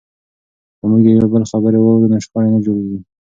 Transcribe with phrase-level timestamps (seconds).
[0.77, 2.99] که موږ د یو بل خبرې واورو نو شخړې نه جوړیږي.